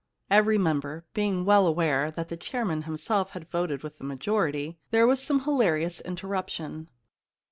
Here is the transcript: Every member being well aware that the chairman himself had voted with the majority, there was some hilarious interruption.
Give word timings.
Every 0.31 0.57
member 0.57 1.05
being 1.13 1.45
well 1.45 1.67
aware 1.67 2.09
that 2.09 2.29
the 2.29 2.35
chairman 2.35 2.81
himself 2.89 3.29
had 3.33 3.51
voted 3.51 3.83
with 3.83 3.99
the 3.99 4.03
majority, 4.03 4.79
there 4.89 5.05
was 5.05 5.21
some 5.21 5.41
hilarious 5.41 6.01
interruption. 6.01 6.89